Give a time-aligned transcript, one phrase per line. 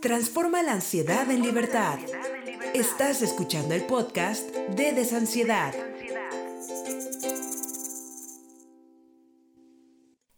[0.00, 1.98] Transforma la ansiedad en libertad.
[2.72, 5.74] Estás escuchando el podcast de Desansiedad.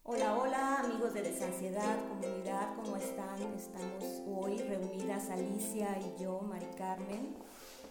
[0.02, 3.42] Hola, hola amigos de Desansiedad, comunidad, ¿cómo están?
[3.54, 7.36] Estamos hoy reunidas Alicia y yo, Mari Carmen,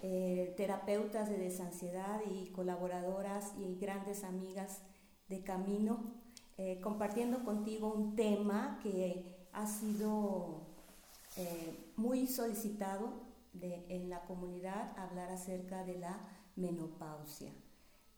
[0.02, 4.82] eh, terapeutas de desansiedad y colaboradoras y grandes amigas
[5.28, 6.16] de Camino,
[6.58, 10.69] eh, compartiendo contigo un tema que ha sido
[11.38, 13.30] eh, muy solicitado
[13.62, 16.20] en la comunidad hablar acerca de la
[16.56, 17.52] menopausia.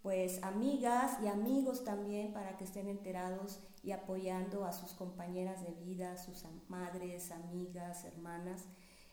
[0.02, 5.74] Pues amigas y amigos también para que estén enterados y apoyando a sus compañeras de
[5.74, 8.66] vida, sus madres, amigas, hermanas.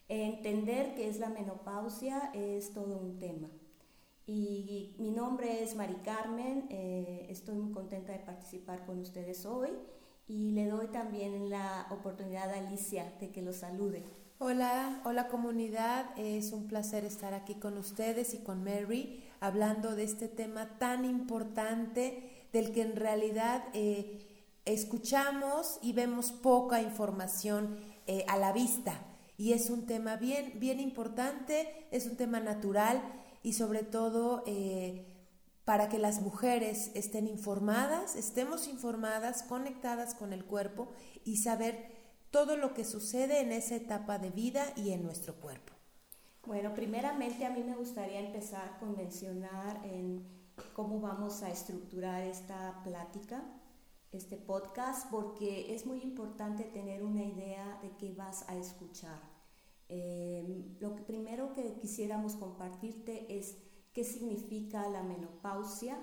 [0.08, 3.48] Entender qué es la menopausia es todo un tema.
[4.26, 9.70] Y mi nombre es Mari Carmen, eh, estoy muy contenta de participar con ustedes hoy
[10.28, 14.05] y le doy también la oportunidad a Alicia de que los salude.
[14.39, 20.05] Hola, hola comunidad, es un placer estar aquí con ustedes y con Mary hablando de
[20.05, 24.20] este tema tan importante del que en realidad eh,
[24.64, 29.00] escuchamos y vemos poca información eh, a la vista.
[29.39, 33.02] Y es un tema bien, bien importante, es un tema natural
[33.42, 35.06] y sobre todo eh,
[35.69, 40.88] para que las mujeres estén informadas, estemos informadas, conectadas con el cuerpo
[41.27, 41.91] y saber
[42.30, 45.74] todo lo que sucede en esa etapa de vida y en nuestro cuerpo.
[46.46, 50.27] Bueno, primeramente a mí me gustaría empezar con mencionar en
[50.72, 53.44] cómo vamos a estructurar esta plática,
[54.11, 59.20] este podcast, porque es muy importante tener una idea de qué vas a escuchar.
[59.91, 65.98] Eh, lo primero que quisiéramos compartirte es qué significa la menopausia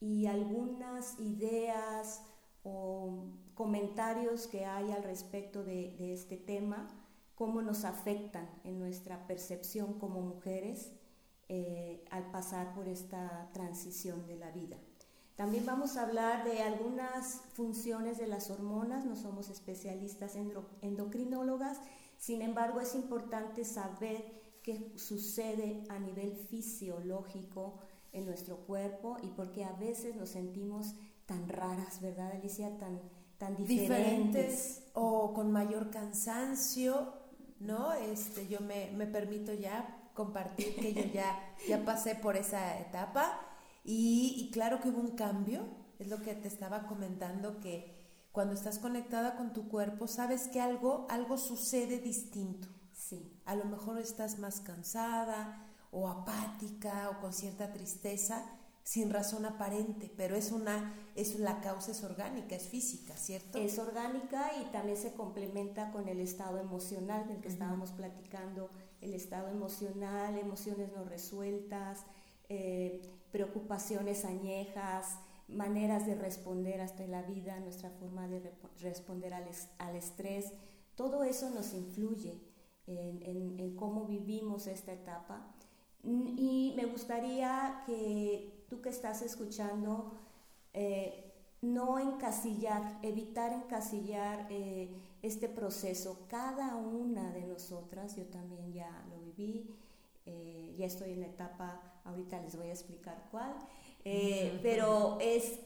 [0.00, 2.22] y algunas ideas
[2.64, 6.88] o comentarios que hay al respecto de, este tema,
[7.34, 10.92] cómo nos afectan en nuestra percepción como mujeres
[11.48, 14.76] eh, al pasar por esta transición de la vida.
[15.36, 20.36] También vamos a hablar de algunas funciones de las hormonas, no somos especialistas
[20.82, 21.78] endocrinólogas,
[22.18, 27.78] sin embargo es importante saber qué sucede a nivel fisiológico
[28.12, 30.94] en nuestro cuerpo y porque a veces nos sentimos
[31.26, 32.76] tan raras, ¿verdad, Alicia?
[32.78, 33.00] Tan,
[33.38, 34.82] tan diferentes.
[34.94, 37.12] o con mayor cansancio,
[37.60, 37.92] ¿no?
[37.92, 43.40] Este, yo me, me permito ya compartir que yo ya, ya pasé por esa etapa
[43.84, 45.62] y, y claro que hubo un cambio,
[45.98, 48.02] es lo que te estaba comentando que
[48.32, 52.68] cuando estás conectada con tu cuerpo, sabes que algo, algo sucede distinto.
[53.12, 53.30] Sí.
[53.44, 58.42] A lo mejor estás más cansada o apática o con cierta tristeza
[58.84, 63.58] sin razón aparente, pero es una es la causa es orgánica, es física, ¿cierto?
[63.58, 68.70] Es orgánica y también se complementa con el estado emocional del que estábamos platicando,
[69.02, 72.06] el estado emocional, emociones no resueltas,
[72.48, 75.18] eh, preocupaciones añejas,
[75.48, 79.44] maneras de responder hasta la vida, nuestra forma de responder al,
[79.76, 80.46] al estrés,
[80.96, 82.51] todo eso nos influye
[82.86, 85.46] en, cómo vivimos esta etapa.
[86.04, 90.12] Y me gustaría que tú que estás escuchando,
[90.74, 94.88] eh, no encasillar, evitar encasillar eh,
[95.22, 96.26] este proceso.
[96.28, 99.70] Cada una de nosotras, yo también ya lo viví,
[100.26, 103.54] eh, ya estoy en la etapa, ahorita les voy a explicar cuál,
[104.62, 105.60] pero es,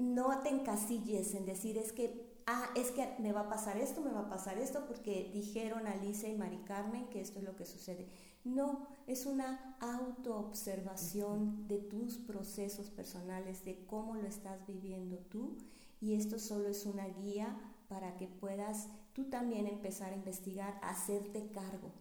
[0.00, 4.00] no te encasilles en decir es que ah, es que me va a pasar esto,
[4.00, 7.56] me va a pasar esto, porque dijeron Alicia y Mari Carmen que esto es lo
[7.56, 8.08] que sucede.
[8.44, 15.58] No, es una autoobservación de tus procesos personales, de cómo lo estás viviendo tú,
[16.00, 17.56] y esto solo es una guía
[17.88, 21.92] para que puedas tú también empezar a investigar, a hacerte cargo.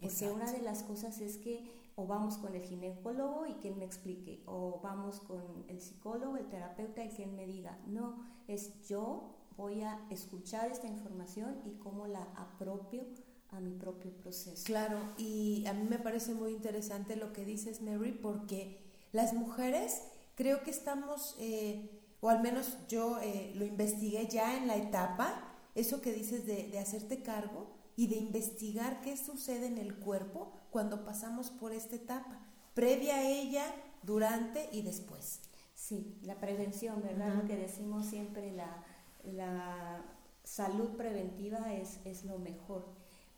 [0.00, 1.64] Porque una de las cosas es que
[2.00, 6.38] o vamos con el ginecólogo y que él me explique, o vamos con el psicólogo,
[6.38, 8.16] el terapeuta y que él me diga, no,
[8.48, 13.04] es yo voy a escuchar esta información y cómo la apropio
[13.50, 14.64] a mi propio proceso.
[14.64, 18.78] Claro, y a mí me parece muy interesante lo que dices, Mary, porque
[19.12, 20.02] las mujeres
[20.36, 25.52] creo que estamos, eh, o al menos yo eh, lo investigué ya en la etapa,
[25.74, 30.52] eso que dices de, de hacerte cargo y de investigar qué sucede en el cuerpo
[30.70, 32.38] cuando pasamos por esta etapa,
[32.74, 33.64] previa a ella,
[34.02, 35.40] durante y después.
[35.74, 37.34] Sí, la prevención, ¿verdad?
[37.34, 38.84] Lo que decimos siempre, la,
[39.24, 40.04] la
[40.44, 42.86] salud preventiva es, es lo mejor.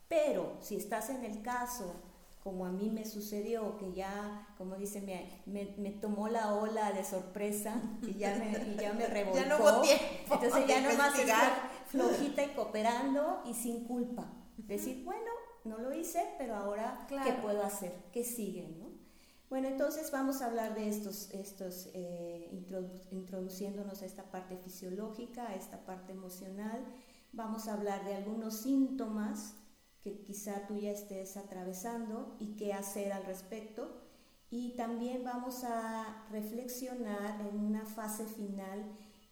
[0.08, 1.94] Pero si estás en el caso,
[2.42, 7.04] como a mí me sucedió, que ya, como dice, me, me, tomó la ola de
[7.04, 9.38] sorpresa y ya me, y ya me revolcó.
[9.42, 10.04] ya no hubo tiempo.
[10.34, 14.26] Entonces ya nomás estar flojita y cooperando y sin culpa.
[14.56, 15.30] Decir, bueno,
[15.64, 17.92] no lo hice, pero ahora, ¿qué puedo hacer?
[18.12, 18.68] ¿Qué sigue?
[18.68, 18.90] ¿no?
[19.52, 22.48] Bueno, entonces vamos a hablar de estos, estos eh,
[23.10, 26.82] introduciéndonos a esta parte fisiológica, a esta parte emocional.
[27.32, 29.54] Vamos a hablar de algunos síntomas
[30.02, 34.00] que quizá tú ya estés atravesando y qué hacer al respecto.
[34.50, 38.84] Y también vamos a reflexionar en una fase final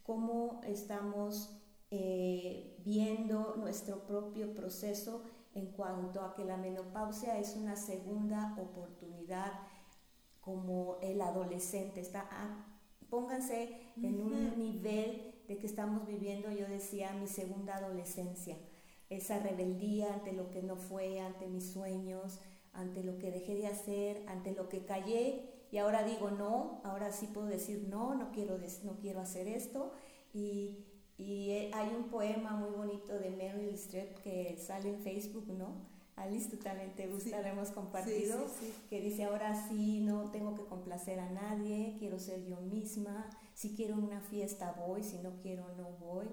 [0.03, 1.51] cómo estamos
[1.91, 5.23] eh, viendo nuestro propio proceso
[5.61, 9.53] en cuanto a que la menopausia es una segunda oportunidad
[10.41, 12.01] como el adolescente.
[12.01, 12.67] Está, ah,
[13.09, 18.57] pónganse en un nivel de que estamos viviendo, yo decía, mi segunda adolescencia.
[19.11, 22.41] Esa rebeldía ante lo que no fue, ante mis sueños,
[22.73, 27.13] ante lo que dejé de hacer, ante lo que callé y ahora digo no, ahora
[27.13, 29.93] sí puedo decir no, no quiero, no quiero hacer esto.
[30.33, 30.87] Y,
[31.21, 35.89] y eh, hay un poema muy bonito de Meryl Streep que sale en Facebook, ¿no?
[36.17, 38.47] Alice, tú también te gusta, lo hemos compartido,
[38.91, 43.75] que dice, ahora sí, no tengo que complacer a nadie, quiero ser yo misma, si
[43.75, 46.27] quiero una fiesta voy, si no quiero no voy,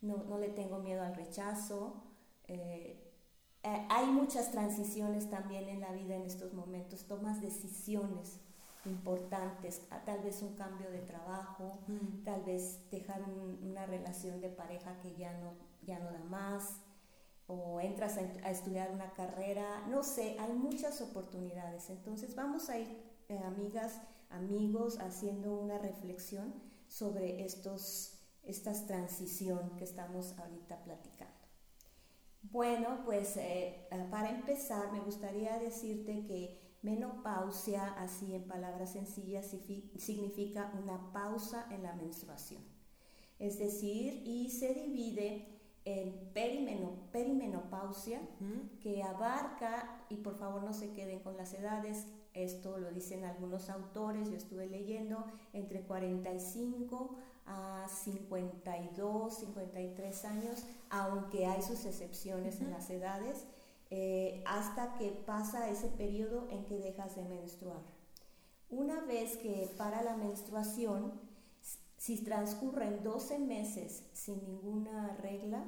[0.00, 2.02] no, no le tengo miedo al rechazo.
[2.48, 2.96] Eh,
[3.62, 8.40] eh, hay muchas transiciones también en la vida en estos momentos, tomas decisiones
[8.86, 11.78] importantes, tal vez un cambio de trabajo,
[12.24, 13.22] tal vez dejar
[13.62, 16.80] una relación de pareja que ya no, ya no da más,
[17.46, 21.90] o entras a, estudiar una carrera, no sé, hay muchas oportunidades.
[21.90, 22.88] Entonces vamos a ir,
[23.28, 24.00] eh, amigas,
[24.30, 26.54] amigos, haciendo una reflexión
[26.88, 31.34] sobre estos, estas transición que estamos ahorita platicando.
[32.42, 39.54] Bueno, pues eh, eh, para empezar me gustaría decirte que menopausia, así en palabras sencillas,
[39.98, 42.62] significa una pausa en la menstruación.
[43.38, 45.48] Es decir, y se divide
[45.84, 46.30] en
[47.12, 48.20] perimenopausia,
[48.80, 53.68] que abarca, y por favor no se queden con las edades, esto lo dicen algunos
[53.68, 57.16] autores, yo estuve leyendo, entre 45
[57.46, 63.46] a 52, 53 años, aunque hay sus excepciones en las edades,
[63.90, 67.82] eh, hasta que pasa ese periodo en que dejas de menstruar.
[68.68, 71.20] Una vez que para la menstruación,
[71.96, 75.64] si transcurren 12 meses sin ninguna regla,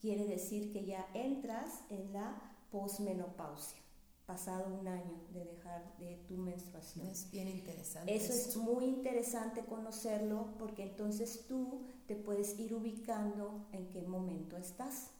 [0.00, 3.78] quiere decir que ya entras en la posmenopausia,
[4.26, 7.06] pasado un año de dejar de tu menstruación.
[7.06, 8.14] Es bien interesante.
[8.14, 14.56] Eso es muy interesante conocerlo porque entonces tú te puedes ir ubicando en qué momento
[14.56, 15.10] estás.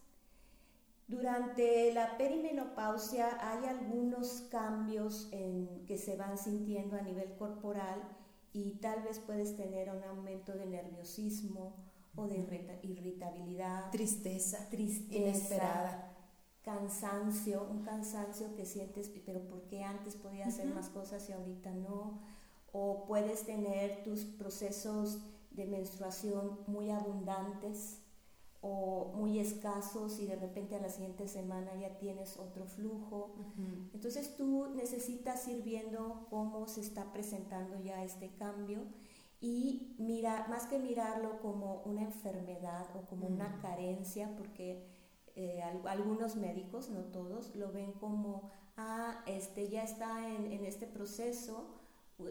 [1.11, 8.01] Durante la perimenopausia hay algunos cambios en, que se van sintiendo a nivel corporal
[8.53, 11.75] y tal vez puedes tener un aumento de nerviosismo
[12.15, 12.37] o de
[12.83, 16.17] irritabilidad, tristeza, tristeza inesperada,
[16.62, 21.73] cansancio, un cansancio que sientes, pero ¿por qué antes podía hacer más cosas y ahorita
[21.73, 22.21] no?
[22.71, 25.19] O puedes tener tus procesos
[25.51, 28.00] de menstruación muy abundantes
[28.62, 33.35] o muy escasos y de repente a la siguiente semana ya tienes otro flujo.
[33.95, 38.85] Entonces tú necesitas ir viendo cómo se está presentando ya este cambio
[39.41, 44.87] y mira, más que mirarlo como una enfermedad o como una carencia, porque
[45.35, 50.87] eh, algunos médicos, no todos, lo ven como, ah, este ya está en, en este
[50.87, 51.79] proceso,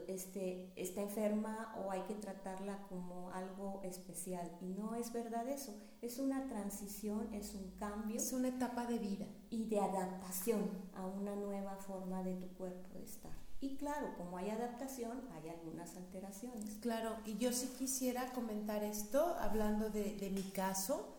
[0.08, 4.50] este, está enferma o hay que tratarla como algo especial.
[4.62, 5.74] Y no es verdad eso.
[6.02, 8.18] Es una transición, es un cambio.
[8.18, 9.26] Es una etapa de vida.
[9.50, 13.32] Y de adaptación a una nueva forma de tu cuerpo de estar.
[13.62, 16.78] Y claro, como hay adaptación, hay algunas alteraciones.
[16.82, 21.16] Claro, y yo sí quisiera comentar esto, hablando de, de mi caso.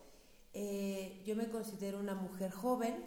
[0.53, 3.05] Eh, yo me considero una mujer joven,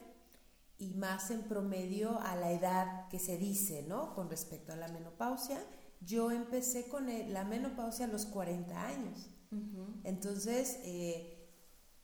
[0.85, 4.15] y más en promedio a la edad que se dice, ¿no?
[4.15, 5.59] Con respecto a la menopausia.
[6.01, 9.31] Yo empecé con la menopausia a los 40 años.
[10.03, 11.49] Entonces, eh,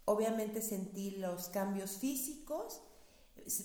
[0.04, 2.80] obviamente sentí los cambios físicos,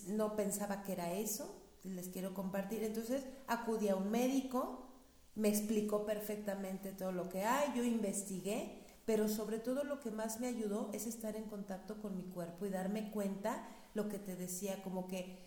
[0.07, 2.83] no pensaba que era eso, les quiero compartir.
[2.83, 4.89] Entonces, acudí a un médico,
[5.35, 10.39] me explicó perfectamente todo lo que hay, yo investigué, pero sobre todo lo que más
[10.39, 14.35] me ayudó es estar en contacto con mi cuerpo y darme cuenta lo que te
[14.35, 15.39] decía, como que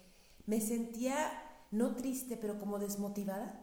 [0.47, 1.17] me sentía
[1.71, 3.61] no triste, pero como desmotivada,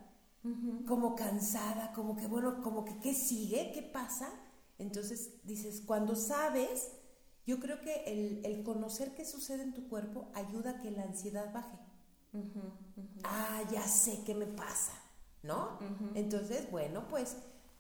[0.88, 3.72] como cansada, como que, bueno, como que, ¿qué sigue?
[3.74, 4.30] ¿Qué pasa?
[4.77, 6.92] Entonces dices, cuando sabes,
[7.48, 11.51] yo creo que el, conocer qué sucede en tu cuerpo ayuda a que la ansiedad
[11.51, 11.77] baje.
[13.24, 14.94] Ah, ya sé qué me pasa,
[15.42, 15.80] ¿no?
[16.13, 17.38] Entonces, bueno, pues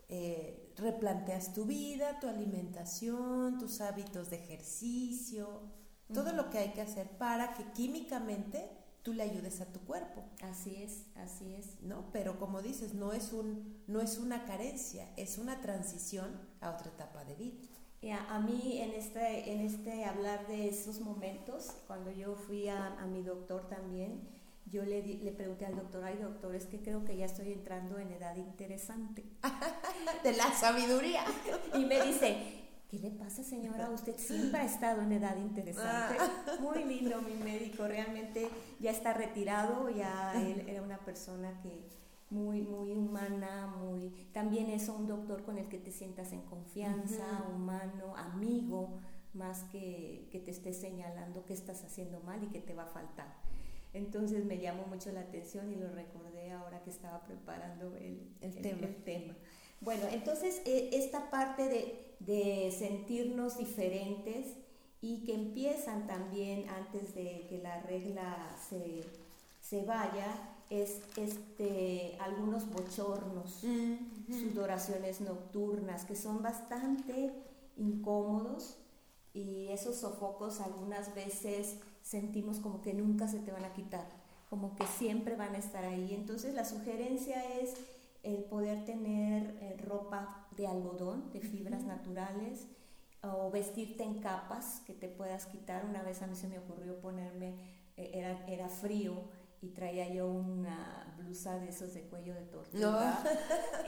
[0.09, 5.61] eh, replanteas tu vida, tu alimentación, tus hábitos de ejercicio,
[6.13, 8.69] todo lo que hay que hacer para que químicamente
[9.03, 10.23] tú le ayudes a tu cuerpo.
[10.41, 11.81] Así es, así es.
[11.81, 12.05] ¿No?
[12.11, 16.89] Pero como dices, no es un no es una carencia, es una transición a otra
[16.89, 17.57] etapa de vida.
[18.11, 22.99] A, a, mí en este, en este hablar de esos momentos, cuando yo fui a,
[22.99, 24.21] a mi doctor también,
[24.67, 27.97] yo le, le, pregunté al doctor, ay doctor, es que creo que ya estoy entrando
[27.97, 29.23] en edad interesante.
[30.23, 31.23] de la sabiduría.
[31.75, 32.64] y me dice,
[32.95, 33.89] ¿qué le pasa señora?
[33.89, 36.17] Usted siempre ha estado en edad interesante.
[36.19, 36.57] Ah.
[36.61, 38.47] Muy lindo mi médico, realmente
[38.79, 41.83] ya está retirado, ya él era una persona que
[42.29, 44.09] muy, muy humana, muy...
[44.33, 48.99] También es un doctor con el que te sientas en confianza, humano, amigo,
[49.33, 52.87] más que, que te esté señalando qué estás haciendo mal y qué te va a
[52.87, 53.27] faltar.
[53.93, 58.55] Entonces me llamó mucho la atención y lo recordé ahora que estaba preparando el, el,
[58.55, 58.87] tema.
[58.87, 59.35] el tema.
[59.81, 64.55] Bueno, entonces eh, esta parte de, de, sentirnos diferentes
[65.01, 69.03] y que empiezan también antes de que la regla se,
[69.61, 73.63] se vaya, es este, algunos bochornos,
[74.29, 77.33] sudoraciones nocturnas, que son bastante
[77.77, 78.77] incómodos
[79.33, 84.07] y esos sofocos algunas veces sentimos como que nunca se te van a quitar,
[84.49, 86.13] como que siempre van a estar ahí.
[86.13, 87.73] Entonces la sugerencia es
[88.23, 92.67] el poder tener eh, ropa de algodón, de fibras naturales,
[93.21, 95.85] o vestirte en capas que te puedas quitar.
[95.85, 97.55] Una vez a mí se me ocurrió ponerme,
[97.97, 99.23] eh, era, era frío,
[99.61, 103.19] y traía yo una blusa de esos de cuello de tortuga.
[103.23, 103.29] No.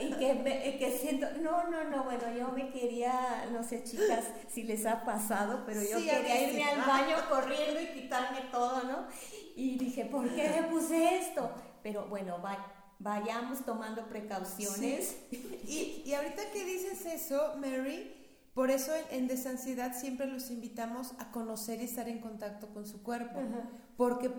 [0.00, 4.62] Y que, que siento, no, no, no, bueno, yo me quería, no sé, chicas, si
[4.62, 9.08] les ha pasado, pero yo quería irme al baño corriendo y quitarme todo, ¿no?
[9.56, 11.50] Y dije, ¿por qué me puse esto?
[11.82, 12.40] Pero bueno,
[12.98, 15.16] vayamos tomando precauciones.
[15.68, 18.18] Y, y ahorita que dices eso, Mary,
[18.54, 22.86] por eso en, en Desansiedad siempre los invitamos a conocer y estar en contacto con
[22.86, 23.38] su cuerpo,
[23.98, 24.32] porque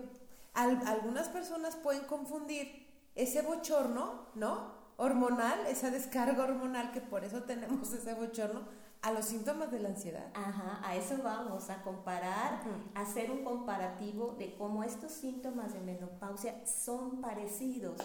[0.54, 4.74] algunas personas pueden confundir ese bochorno, ¿no?
[4.96, 8.62] Hormonal, esa descarga hormonal, que por eso tenemos ese bochorno,
[9.02, 10.30] a los síntomas de la ansiedad.
[10.34, 12.62] Ajá, a eso vamos, a comparar,
[12.94, 18.00] hacer un comparativo de cómo estos síntomas de menopausia son parecidos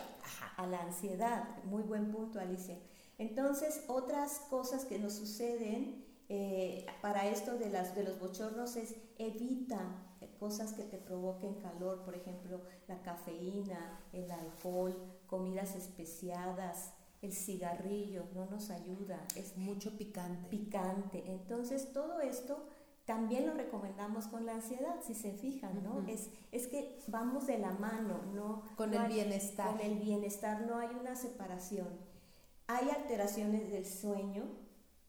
[0.57, 1.63] a la ansiedad.
[1.65, 2.77] Muy buen punto, Alicia.
[3.17, 8.95] Entonces, otras cosas que nos suceden eh, para esto de, las, de los bochornos es
[9.17, 10.05] evita
[10.39, 14.95] cosas que te provoquen calor, por ejemplo, la cafeína, el alcohol,
[15.27, 19.25] comidas especiadas, el cigarrillo, no nos ayuda.
[19.35, 20.49] Es mucho picante.
[20.49, 21.23] Picante.
[21.27, 22.67] Entonces, todo esto
[23.05, 26.03] también lo recomendamos con la ansiedad, si se fijan, ¿no?
[26.07, 28.63] es, es que vamos de la mano, ¿no?
[28.75, 29.77] Con el bienestar.
[29.77, 31.87] Con el bienestar, no hay una separación.
[32.67, 34.45] Hay alteraciones del sueño,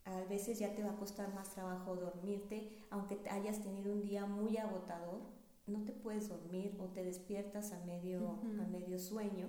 [0.05, 4.27] a veces ya te va a costar más trabajo dormirte, aunque hayas tenido un día
[4.27, 5.21] muy agotador,
[5.67, 9.49] no te puedes dormir o te despiertas a medio, a medio sueño.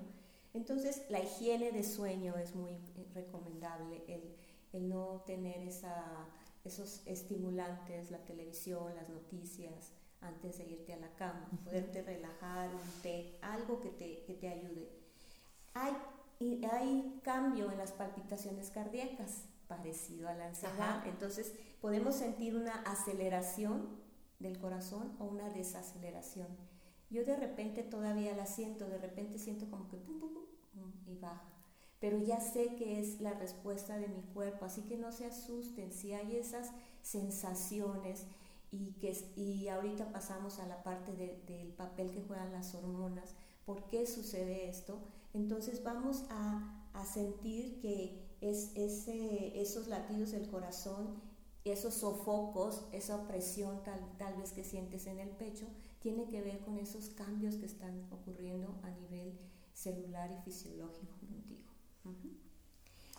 [0.57, 2.79] Entonces, la higiene de sueño es muy
[3.13, 4.35] recomendable, el,
[4.73, 6.27] el no tener esa,
[6.65, 13.01] esos estimulantes, la televisión, las noticias, antes de irte a la cama, poderte relajar, un
[13.03, 14.89] té, algo que te, que te ayude.
[15.75, 15.93] Hay,
[16.71, 21.05] hay cambio en las palpitaciones cardíacas parecido a la ansiedad.
[21.05, 23.99] Entonces podemos sentir una aceleración
[24.39, 26.47] del corazón o una desaceleración.
[27.09, 31.15] Yo de repente todavía la siento, de repente siento como que pum, pum, pum, y
[31.15, 31.43] baja.
[31.99, 35.91] Pero ya sé que es la respuesta de mi cuerpo, así que no se asusten
[35.91, 36.71] si hay esas
[37.01, 38.25] sensaciones
[38.71, 43.33] y que y ahorita pasamos a la parte del papel que juegan las hormonas.
[43.65, 44.99] ¿Por qué sucede esto?
[45.33, 51.21] Entonces vamos a, a sentir que es ese, esos latidos del corazón,
[51.71, 55.65] esos sofocos, esa opresión tal, tal vez que sientes en el pecho,
[55.99, 59.37] tiene que ver con esos cambios que están ocurriendo a nivel
[59.73, 61.67] celular y fisiológico contigo.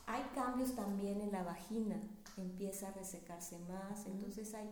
[0.06, 2.00] Hay cambios también en la vagina,
[2.40, 4.70] empieza a resecarse más, entonces hay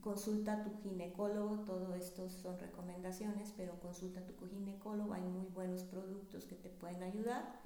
[0.00, 5.46] consulta a tu ginecólogo, todo esto son recomendaciones, pero consulta a tu ginecólogo, hay muy
[5.46, 7.60] buenos productos que te pueden ayudar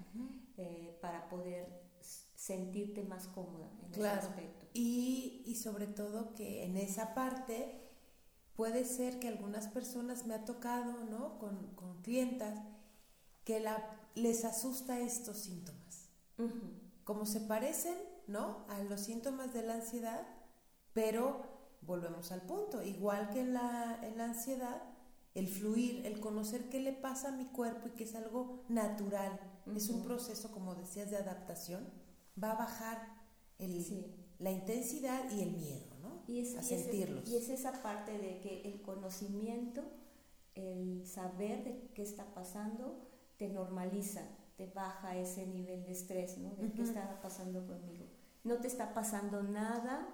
[0.57, 1.88] eh, para poder
[2.49, 4.67] sentirte más cómoda en ese aspecto.
[4.73, 7.78] Y, y sobre todo que en esa parte
[8.57, 11.38] puede ser que algunas personas me ha tocado, ¿no?
[11.38, 12.59] Con, con clientas
[13.45, 13.76] que la,
[14.14, 16.09] les asusta estos síntomas.
[17.05, 18.64] Como se parecen, ¿no?
[18.69, 20.26] A los síntomas de la ansiedad,
[20.95, 21.43] pero
[21.83, 24.83] volvemos al punto, igual que en la, en la ansiedad,
[25.35, 29.38] el fluir, el conocer qué le pasa a mi cuerpo y que es algo natural,
[29.75, 32.08] es un proceso, como decías, de adaptación
[32.42, 32.99] va a bajar
[33.59, 36.23] el, la intensidad y el miedo, ¿no?
[36.26, 37.28] Y es, a y es- sentirlos.
[37.28, 39.83] y es esa parte de que el conocimiento,
[40.54, 44.23] el saber de qué está pasando, te normaliza,
[44.57, 46.50] te baja ese nivel de estrés, ¿no?
[46.57, 46.90] De qué Ujú.
[46.90, 48.07] está pasando conmigo.
[48.45, 50.09] No te está pasando nada.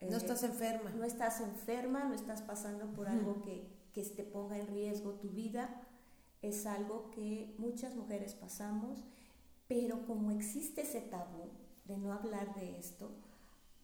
[0.00, 0.90] no eh, estás enferma.
[0.90, 5.28] no estás enferma, no estás pasando por algo que, que te ponga en riesgo tu
[5.30, 5.82] vida.
[6.40, 9.04] Es algo que muchas mujeres pasamos,
[9.68, 11.50] pero como existe ese tabú
[11.84, 13.10] de no hablar de esto,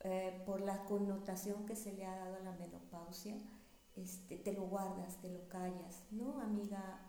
[0.00, 3.36] eh, por la connotación que se le ha dado a la menopausia,
[3.96, 6.02] este, te lo guardas, te lo callas.
[6.10, 7.00] No, amiga,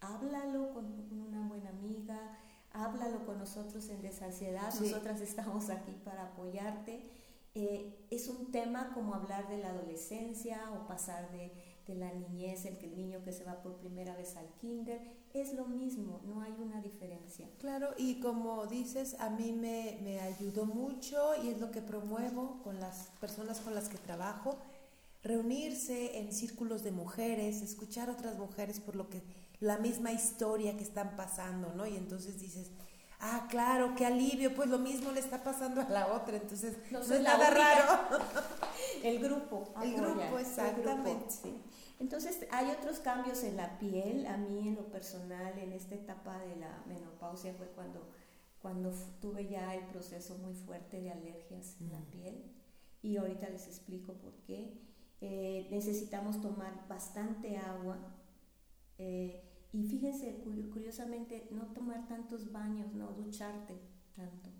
[0.00, 2.38] háblalo con una buena amiga,
[2.72, 4.84] háblalo con nosotros en Desansiedad, Sí.
[4.84, 7.10] nosotras estamos aquí para apoyarte.
[7.54, 11.52] Eh, es un tema como hablar de la adolescencia o pasar de,
[11.86, 15.00] de la niñez, el, el niño que se va por primera vez al kinder,
[15.40, 17.48] es lo mismo, no hay una diferencia.
[17.58, 22.60] Claro, y como dices, a mí me, me ayudó mucho y es lo que promuevo
[22.62, 24.58] con las personas con las que trabajo,
[25.22, 29.22] reunirse en círculos de mujeres, escuchar otras mujeres por lo que
[29.60, 31.86] la misma historia que están pasando, ¿no?
[31.86, 32.70] Y entonces dices,
[33.20, 37.00] ah, claro, qué alivio, pues lo mismo le está pasando a la otra, entonces No
[37.00, 38.18] es nada raro.
[39.02, 39.72] El grupo.
[39.82, 41.30] El apoya, grupo, exactamente.
[41.30, 41.62] sí.
[42.00, 44.26] Entonces hay otros cambios en la piel.
[44.26, 48.06] A mí en lo personal, en esta etapa de la menopausia fue cuando,
[48.62, 52.04] cuando tuve ya el proceso muy fuerte de alergias en la Mm.
[52.12, 52.44] piel.
[53.02, 54.80] Y ahorita les explico por qué.
[55.20, 57.98] Eh, necesitamos tomar bastante agua.
[59.00, 63.74] eh, y fíjense, cu- curiosamente, no tomar tantos baños, no ducharte
[64.14, 64.50] tanto.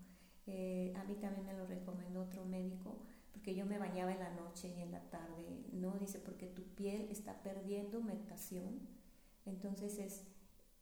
[0.47, 2.97] Eh, a mí también me lo recomendó otro médico,
[3.33, 5.93] porque yo me bañaba en la noche y en la tarde, ¿no?
[5.97, 8.79] Dice, porque tu piel está perdiendo humectación,
[9.45, 10.23] entonces es,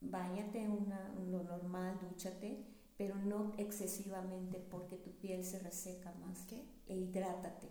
[0.01, 2.63] bañate una, lo normal, dúchate,
[2.97, 6.63] pero no excesivamente porque tu piel se reseca más, ¿Qué?
[6.87, 7.67] e hidrátate.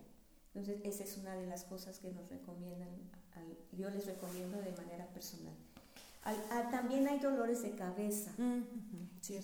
[0.55, 2.89] Entonces, esa es una de las cosas que nos recomiendan,
[3.35, 5.55] al- yo les recomiendo de manera personal.
[6.51, 8.33] Ah, también hay dolores de cabeza.
[8.37, 8.63] Mm,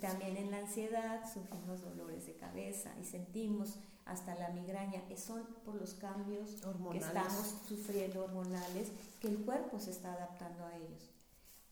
[0.00, 5.06] también en la ansiedad sufrimos dolores de cabeza y sentimos hasta la migraña.
[5.06, 7.06] que Son por los cambios que Hormonales.
[7.06, 8.90] estamos sufriendo hormonales,
[9.20, 11.10] que el cuerpo se está adaptando a ellos.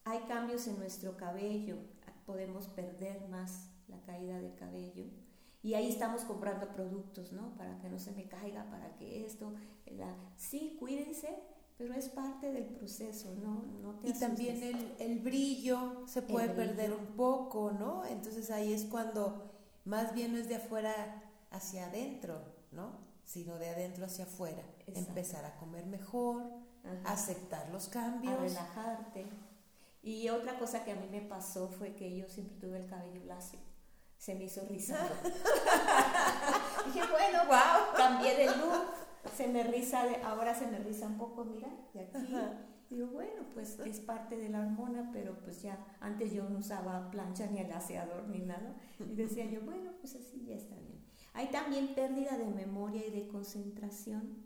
[0.05, 1.77] Hay cambios en nuestro cabello,
[2.25, 5.05] podemos perder más la caída del cabello.
[5.62, 7.55] Y ahí estamos comprando productos, ¿no?
[7.57, 9.53] Para que no se me caiga, para que esto,
[9.87, 10.14] la...
[10.37, 11.37] sí, cuídense,
[11.81, 13.62] pero es parte del proceso, ¿no?
[13.83, 16.66] no te Y también el, el brillo se puede brillo.
[16.69, 18.05] perder un poco, ¿no?
[18.05, 19.51] Entonces ahí es cuando
[19.87, 22.99] más bien no es de afuera hacia adentro, ¿no?
[23.25, 24.62] Sino de adentro hacia afuera.
[24.81, 25.09] Exacto.
[25.09, 26.43] Empezar a comer mejor,
[26.85, 27.12] Ajá.
[27.14, 28.38] aceptar los a cambios.
[28.38, 29.25] relajarte.
[30.03, 33.25] Y otra cosa que a mí me pasó fue que yo siempre tuve el cabello
[33.25, 33.59] lacio.
[34.19, 35.14] Se me hizo rizado.
[36.87, 37.97] Dije, bueno, Wow.
[37.97, 39.00] cambié de look.
[39.37, 42.17] Se me riza, de- ahora se me riza un poco, mira, de aquí.
[42.17, 42.67] Ajá.
[42.89, 47.09] Digo, bueno, pues es parte de la hormona, pero pues ya, antes yo no usaba
[47.11, 48.75] plancha ni alaciador ni nada.
[48.99, 50.99] Y decía yo, bueno, pues así ya está bien.
[51.35, 54.45] Hay también pérdida de memoria y de concentración,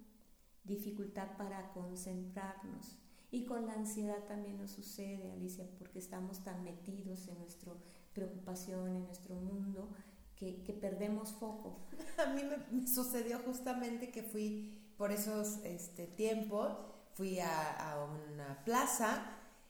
[0.65, 2.99] dificultad para concentrarnos.
[3.31, 7.73] Y con la ansiedad también nos sucede, Alicia, porque estamos tan metidos en nuestra
[8.13, 9.89] preocupación, en nuestro mundo,
[10.37, 11.87] que, que perdemos foco.
[12.18, 16.73] A mí me, me sucedió justamente que fui por esos este, tiempos,
[17.14, 19.25] fui a, a una plaza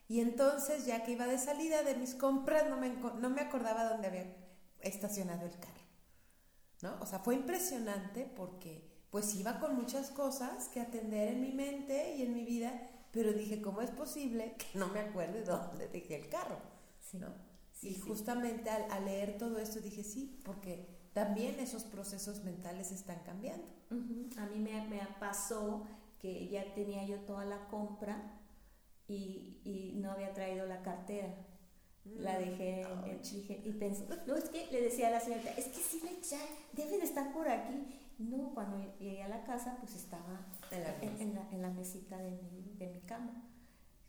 [0.09, 3.89] y entonces ya que iba de salida de mis compras no me, no me acordaba
[3.89, 4.37] dónde había
[4.81, 5.85] estacionado el carro.
[6.83, 6.99] ¿no?
[7.01, 12.17] O sea, fue impresionante porque pues iba con muchas cosas que atender en mi mente
[12.17, 16.17] y en mi vida, pero dije, ¿cómo es posible que no me acuerde dónde dejé
[16.17, 16.59] el carro?
[17.01, 17.19] Sí.
[17.19, 17.54] ¿no?
[17.85, 18.01] Sí, y sí.
[18.01, 23.67] justamente al, al leer todo esto dije, sí, porque también esos procesos mentales están cambiando.
[23.91, 24.29] Ujú.
[24.41, 25.87] A mí me, me pasó
[26.19, 28.41] que ya tenía yo toda la compra
[29.07, 31.35] y, y no había traído la cartera.
[32.19, 35.51] La dejé, en- en- dije- y pensé, no, es que le decía a la señorita,
[35.53, 36.39] es que sí, ya,
[36.75, 37.87] debe de estar por aquí.
[38.19, 41.71] No, cuando llegué a la casa, pues estaba En la en, en la, en la
[41.71, 43.43] mesita de mi, de mi cama,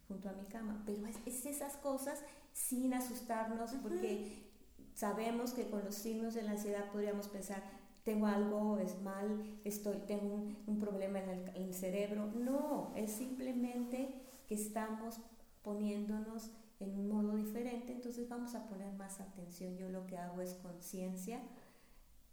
[0.10, 0.84] junto a mi cama.
[0.86, 2.22] Pero es, es esas cosas
[2.56, 4.50] sin asustarnos, porque
[4.94, 7.62] sabemos que con los signos de la ansiedad podríamos pensar,
[8.06, 12.28] tengo algo, es mal, estoy, tengo un, un problema en el, en el cerebro.
[12.34, 15.20] No, es simplemente que estamos
[15.64, 19.76] poniéndonos en un modo diferente, entonces vamos a poner más atención.
[19.76, 21.42] Yo lo que hago es conciencia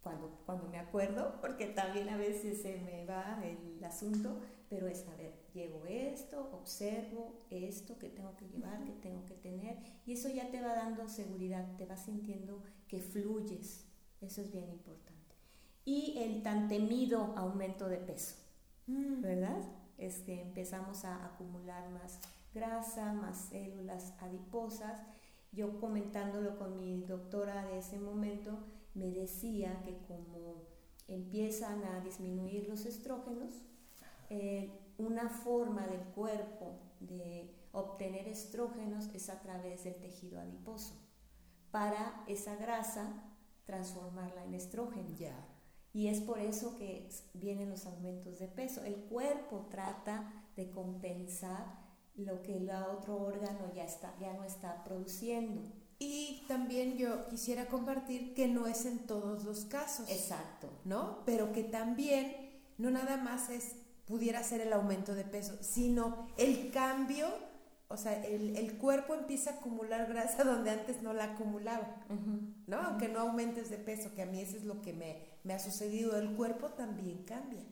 [0.05, 4.39] cuando, cuando me acuerdo, porque también a veces se me va el asunto,
[4.73, 9.35] pero es, a ver, llevo esto, observo esto que tengo que llevar, que tengo que
[9.35, 13.85] tener, y eso ya te va dando seguridad, te vas sintiendo que fluyes,
[14.23, 15.37] eso es bien importante.
[15.85, 18.37] Y el tan temido aumento de peso.
[18.87, 19.21] mm.
[19.21, 19.63] ¿verdad?
[19.99, 22.19] Este, empezamos a acumular más
[22.55, 25.03] grasa, más células adiposas.
[25.53, 28.59] Yo comentándolo con mi doctora de ese momento,
[28.95, 30.63] me decía que como
[31.09, 33.53] empiezan a disminuir los estrógenos,
[34.33, 40.95] eh, una forma del cuerpo de obtener estrógenos es a través del tejido adiposo,
[41.71, 43.13] para esa grasa
[43.67, 45.09] transformarla en estrógeno.
[45.93, 48.83] Y es por eso que vienen los aumentos de peso.
[48.85, 51.83] El cuerpo trata de compensar
[52.15, 55.61] lo que el otro órgano ya, está, ya no está produciendo.
[55.99, 60.09] Y también yo quisiera compartir que no es en todos los casos.
[60.11, 60.71] Exacto.
[60.87, 61.23] ¿No?
[61.27, 62.43] Pero que también
[62.79, 63.77] no nada más es
[64.13, 67.29] pudiera ser el aumento de peso, sino el cambio,
[67.89, 71.97] o sea, el, cuerpo empieza a acumular grasa donde antes no la acumulaba,
[72.67, 72.77] ¿no?
[72.77, 75.59] Aunque no aumentes de peso, que a mí eso es lo que me, me ha
[75.59, 77.65] sucedido, el cuerpo también cambia.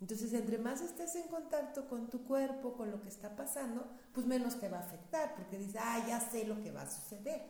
[0.00, 4.24] Entonces, entre más estés en contacto con tu cuerpo, con lo que está pasando, pues
[4.24, 7.42] menos te va a afectar, porque dices, ah, ya sé lo que va a suceder,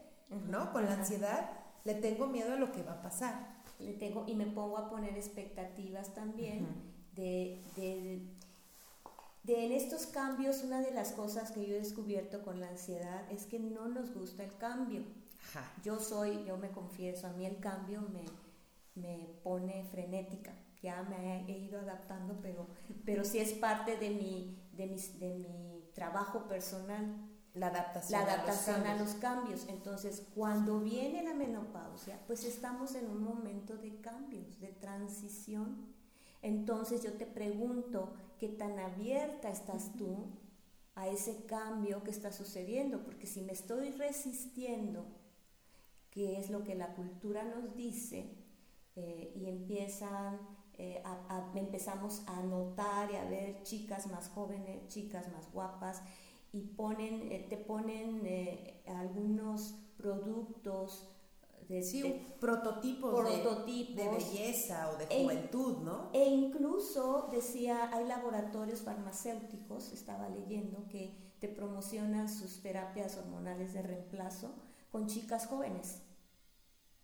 [0.50, 0.72] ¿no?
[0.72, 1.50] Con la ansiedad
[1.84, 3.58] le tengo miedo a lo que va a pasar.
[3.78, 8.22] Le tengo, y me pongo a poner expectativas también de, de,
[9.42, 13.30] de, en estos cambios, una de las cosas que yo he descubierto con la ansiedad
[13.30, 15.02] es que no nos gusta el cambio.
[15.82, 18.24] Yo soy, yo me confieso, a mí el cambio me,
[18.94, 20.52] me pone frenética
[20.82, 22.66] ya me he ido adaptando, pero,
[23.04, 24.86] pero sí es parte de mi, de,
[25.18, 27.24] de mi trabajo personal.
[27.54, 29.66] La adaptación, la adaptación a, los cambios.
[29.68, 35.97] Entonces, cuando viene la menopausia, pues estamos en un momento de cambios, de transición.
[36.42, 40.26] Entonces yo te pregunto, ¿qué tan abierta estás tú
[40.94, 43.02] a ese cambio que está sucediendo?
[43.02, 45.06] Porque si me estoy resistiendo,
[46.10, 48.26] que es lo que la cultura nos dice,
[48.96, 50.40] eh, y empiezan
[50.80, 51.02] eh,
[51.54, 56.02] empezamos a notar y a ver chicas más jóvenes, chicas más guapas,
[56.52, 58.22] y ponen, eh, te ponen
[58.86, 61.08] algunos productos
[61.68, 66.10] de, sí, prototipos, de, belleza o de e juventud, ¿no?
[66.14, 73.82] E incluso decía, hay laboratorios farmacéuticos, estaba leyendo, que te promocionan sus terapias hormonales de
[73.82, 74.54] reemplazo
[74.90, 76.02] con chicas jóvenes.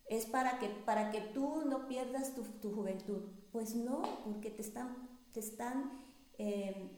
[0.07, 3.23] Es para que, para que tú no pierdas tu, tu juventud.
[3.53, 5.93] Pues no, porque te están, te están
[6.39, 6.91] em,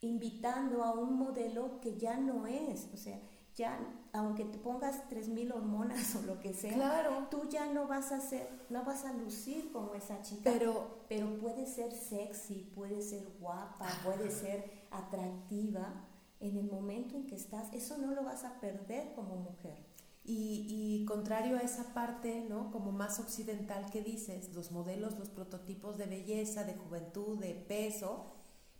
[0.00, 2.88] invitando a un modelo que ya no es.
[2.92, 3.20] O sea,
[3.56, 3.78] ya,
[4.12, 7.28] aunque te pongas 3.000 hormonas o lo que sea, claro.
[7.30, 10.42] tú ya no vas a ser, no vas a lucir como esa chica.
[10.44, 16.04] Pero, pero puede ser sexy, puede ser guapa, puede ser atractiva
[16.40, 17.72] en el momento en que estás.
[17.72, 19.94] Eso no lo vas a perder como mujer.
[20.26, 22.70] Y, contrario a esa parte, ¿no?
[22.72, 28.32] Como más occidental que dices, los modelos, los prototipos de belleza, de juventud, de peso,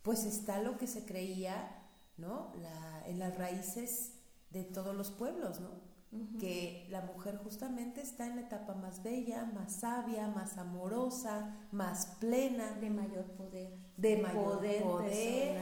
[0.03, 1.83] pues está lo que se creía,
[2.17, 2.51] ¿no?
[3.07, 4.13] en las raíces
[4.55, 5.69] de todos los pueblos, ¿no?
[6.39, 12.07] Que la mujer justamente está en la etapa más bella, más sabia, más amorosa, más
[12.21, 12.71] plena.
[12.81, 13.75] De mayor poder.
[13.97, 15.59] De mayor poder.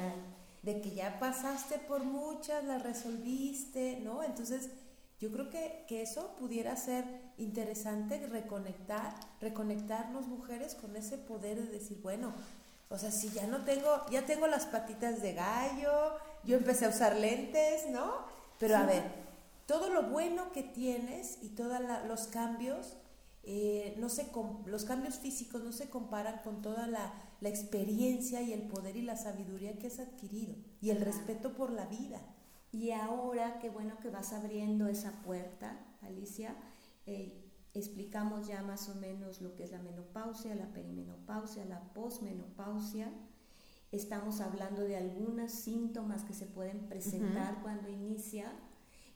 [0.62, 4.22] De que ya pasaste por muchas, las resolviste, ¿no?
[4.22, 4.68] Entonces
[5.18, 7.04] yo creo que, que, eso pudiera ser
[7.38, 12.34] interesante, reconectar, reconectarnos mujeres con ese poder de decir, bueno,
[12.90, 16.90] o sea, si ya no tengo, ya tengo las patitas de gallo, yo empecé a
[16.90, 18.41] usar lentes, ¿no?
[18.62, 19.02] Pero a ver,
[19.66, 22.96] todo lo bueno que tienes y todos los cambios,
[23.42, 24.30] eh, no se,
[24.66, 29.02] los cambios físicos no se comparan con toda la, la, experiencia y el poder y
[29.02, 32.20] la sabiduría que has adquirido y el respeto por la vida.
[32.70, 36.54] Y ahora, qué bueno que vas abriendo esa puerta, Alicia.
[37.06, 43.10] Eh, explicamos ya más o menos lo que es la menopausia, la perimenopausia, la posmenopausia.
[43.92, 48.50] Estamos hablando de algunos síntomas que se pueden presentar cuando inicia.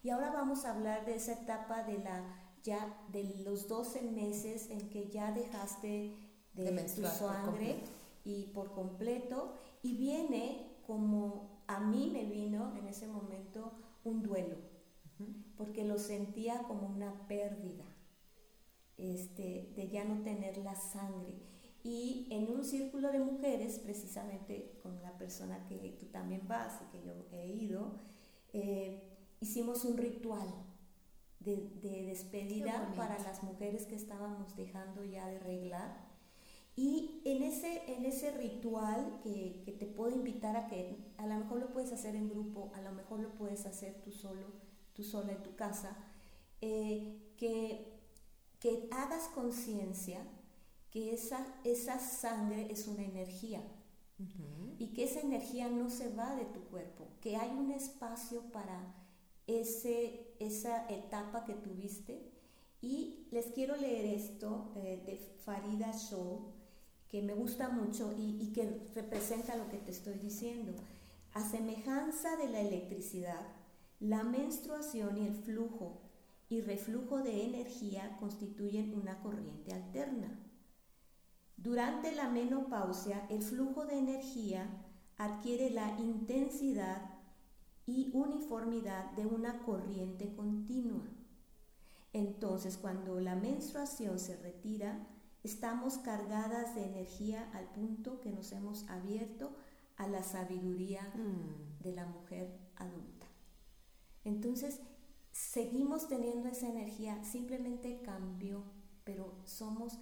[0.02, 2.22] Y ahora vamos a hablar de esa etapa de la
[2.62, 6.14] ya de los 12 meses en que ya dejaste
[6.52, 7.76] de, tu sangre
[8.24, 13.72] y por completo y viene como a mí me vino en ese momento
[14.04, 14.56] un duelo,
[15.56, 17.84] porque lo sentía como una pérdida,
[18.98, 21.34] este, de ya no tener la sangre.
[21.86, 26.90] Y en un círculo de mujeres, precisamente con la persona que tú también vas y
[26.90, 28.00] que yo he ido,
[28.52, 29.04] eh,
[29.38, 30.48] hicimos un ritual
[31.38, 36.06] de, de despedida para las mujeres que estábamos dejando ya de reglar
[36.74, 41.36] y en ese, en ese ritual que, que, te puedo invitar a que a lo
[41.36, 44.48] mejor lo puedes hacer en grupo, a lo mejor lo puedes hacer tú solo,
[44.92, 45.96] tú sola en tu casa,
[46.60, 47.94] eh, que,
[48.60, 50.26] que hagas conciencia
[50.96, 53.60] que esa, esa sangre es una energía
[54.78, 58.94] y que esa energía no se va de tu cuerpo, que hay un espacio para
[59.46, 62.32] ese, esa etapa que tuviste.
[62.80, 66.54] Y les quiero leer esto eh, de Farida Show,
[67.10, 70.72] que me gusta mucho y, y que representa lo que te estoy diciendo.
[71.34, 73.46] A semejanza de la electricidad,
[74.00, 76.00] la menstruación y el flujo
[76.48, 80.45] y reflujo de energía constituyen una corriente alterna.
[81.66, 84.68] Durante la menopausia, el flujo de energía
[85.18, 87.10] adquiere la intensidad
[87.86, 91.02] y uniformidad de una corriente continua.
[92.12, 95.08] Entonces, cuando la menstruación se retira,
[95.42, 99.50] estamos cargadas de energía al punto que nos hemos abierto
[99.96, 101.82] a la sabiduría mm.
[101.82, 103.26] de la mujer adulta.
[104.22, 104.82] Entonces,
[105.32, 108.62] seguimos teniendo esa energía, simplemente cambió,
[109.02, 109.98] pero somos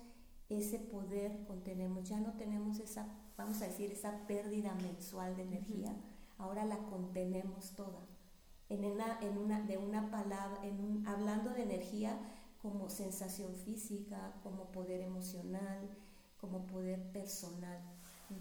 [0.48, 5.94] ese poder contenemos, ya no tenemos esa, vamos a decir, esa pérdida mensual de energía,
[6.38, 8.06] ahora la contenemos toda.
[8.68, 12.18] En una, en una, de una palabra, en hablando de energía
[12.60, 15.88] como sensación física, como poder emocional,
[16.40, 17.78] como poder personal.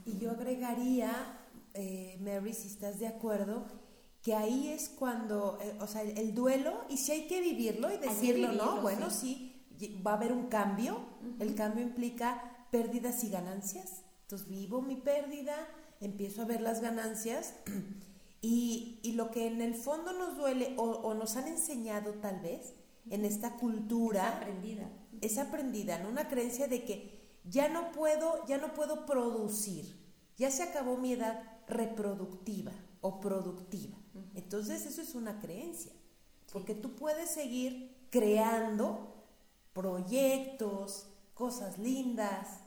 [0.06, 1.12] Y yo agregaría,
[1.74, 3.66] eh, Mary, si estás de acuerdo,
[4.22, 7.98] que ahí es cuando, eh, o sea, el, duelo, y si hay que vivirlo y
[7.98, 8.82] decirlo, ¿no?
[8.82, 9.53] Bueno, sí
[10.06, 11.00] va a haber un cambio.
[11.40, 14.04] El cambio implica pérdidas y ganancias.
[14.24, 15.56] Entonces vivo mi pérdida,
[16.02, 17.54] empiezo a ver las ganancias
[18.42, 22.74] y, lo que en el fondo nos duele o, nos han enseñado tal vez
[23.10, 24.90] en esta cultura es aprendida,
[25.22, 26.10] es aprendida, ¿no?
[26.10, 29.86] una creencia de que ya no puedo, ya no puedo producir,
[30.38, 33.98] ya se acabó mi edad reproductiva o productiva.
[34.34, 35.92] Entonces eso es una creencia,
[36.52, 39.12] porque tú puedes seguir creando
[39.74, 42.60] proyectos, cosas lindas.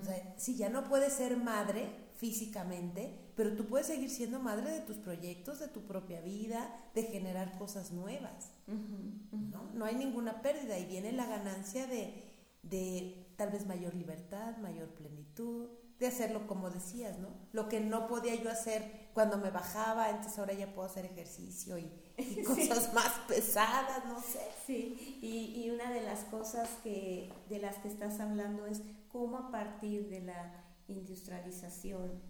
[0.00, 4.72] O sea, sí, ya no puedes ser madre físicamente, pero tú puedes seguir siendo madre
[4.72, 8.50] de tus proyectos, de tu propia vida, de generar cosas nuevas.
[8.66, 9.70] ¿no?
[9.72, 12.24] no hay ninguna pérdida y viene la ganancia de,
[12.62, 15.68] de tal vez mayor libertad, mayor plenitud,
[16.00, 17.28] de hacerlo como decías, ¿no?
[17.52, 21.78] Lo que no podía yo hacer cuando me bajaba, entonces ahora ya puedo hacer ejercicio
[21.78, 21.90] y,
[22.46, 24.40] cosas más pesadas, no sé.
[24.66, 29.38] Sí, y, y, una de las cosas que, de las que estás hablando es cómo
[29.38, 32.20] a partir de la industrialización,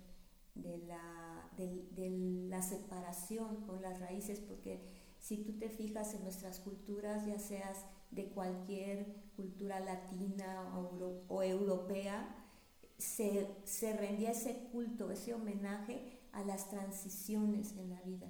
[0.54, 2.10] de la, de, de
[2.48, 4.80] la separación con las raíces, porque
[5.18, 11.42] si tú te fijas en nuestras culturas, ya seas de cualquier cultura latina o, o
[11.42, 12.34] europea,
[12.98, 18.28] se, rendía ese culto, ese homenaje a las transiciones en la vida.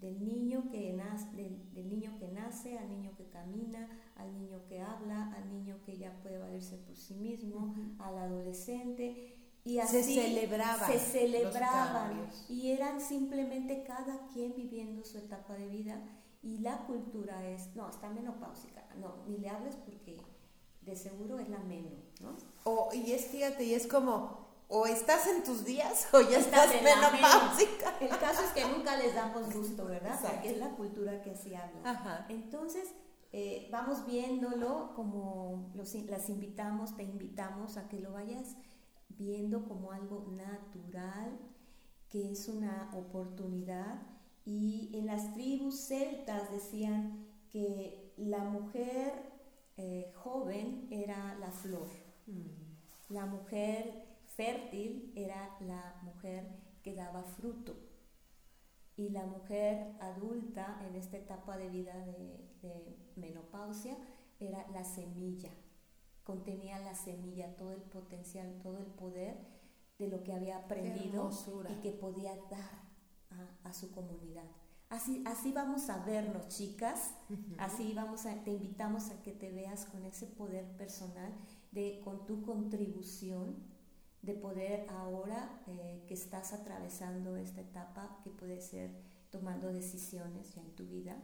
[0.00, 4.80] Del niño, que nace, del, niño que nace, al niño que camina, al niño que
[4.80, 9.36] habla, al niño que ya puede valerse por sí mismo, al adolescente.
[9.64, 10.90] Y así se celebraban.
[10.90, 12.30] Se celebraban.
[12.48, 16.02] Y eran simplemente cada quien viviendo su etapa de vida.
[16.42, 18.86] Y la cultura es, no, está menopáusica.
[18.98, 20.16] No, ni le hables porque
[20.80, 22.36] de seguro es la menos, ¿no?
[22.94, 24.39] Y es, fíjate, y es como,
[24.70, 27.98] o estás en tus días o ya estás, estás menopáusica.
[28.00, 30.18] El caso es que nunca les damos gusto, ¿verdad?
[30.22, 32.26] Porque es la cultura que así habla.
[32.28, 32.88] Entonces,
[33.32, 38.56] eh, vamos viéndolo como los, las invitamos, te invitamos a que lo vayas
[39.08, 41.36] viendo como algo natural,
[42.08, 44.02] que es una oportunidad.
[44.44, 49.12] Y en las tribus celtas decían que la mujer
[49.76, 51.88] eh, joven era la flor.
[52.26, 53.12] Mm.
[53.12, 54.09] La mujer
[54.40, 56.48] fértil era la mujer
[56.82, 57.76] que daba fruto.
[58.96, 61.94] Y la mujer adulta en esta etapa de vida
[62.62, 63.96] de, menopausia
[64.38, 65.50] era la semilla.
[66.24, 69.36] Contenía la semilla, todo el potencial, todo el poder
[69.98, 71.30] de lo que había aprendido
[71.68, 72.80] y que podía dar
[73.64, 74.44] a su comunidad.
[74.88, 77.14] Así, así vamos a vernos, chicas.
[77.58, 81.32] Así vamos a, te invitamos a que te veas con ese poder personal,
[81.72, 83.56] de, con tu contribución,
[84.22, 88.90] de poder ahora eh, que estás atravesando esta etapa, que puede ser
[89.30, 91.16] tomando decisiones ya en tu vida,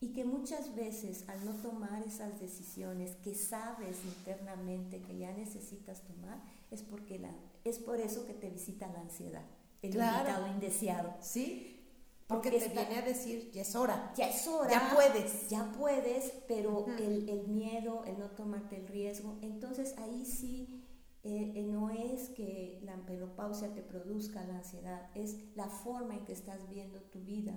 [0.00, 6.02] y que muchas veces al no tomar esas decisiones que sabes internamente que ya necesitas
[6.02, 7.30] tomar, es porque la,
[7.64, 9.44] es por eso que te visita la ansiedad,
[9.80, 11.14] el invitado indeseado.
[11.20, 11.78] Sí,
[12.26, 14.12] porque, te viene a decir, ya es hora.
[14.16, 14.70] Ya es hora.
[14.70, 15.50] Ya puedes.
[15.50, 20.81] Ya puedes, pero el, el, miedo, el no tomarte el riesgo, entonces ahí sí
[21.24, 26.24] eh, eh, no es que la menopausia te produzca la ansiedad, es la forma en
[26.24, 27.54] que estás viendo tu vida,